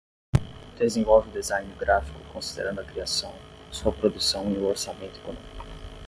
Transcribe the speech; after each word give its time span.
Desenvolve 0.79 1.29
o 1.29 1.31
design 1.31 1.75
gráfico 1.79 2.17
considerando 2.33 2.81
a 2.81 2.83
criação, 2.83 3.35
sua 3.71 3.91
produção 3.93 4.51
e 4.51 4.57
o 4.57 4.65
orçamento 4.67 5.19
econômico. 5.19 5.63